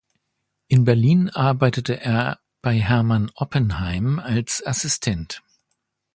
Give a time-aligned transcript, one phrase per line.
[0.67, 5.43] In Berlin arbeitete er bei Hermann Oppenheim als Assistent.